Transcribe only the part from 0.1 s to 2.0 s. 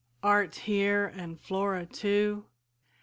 art here, and Flora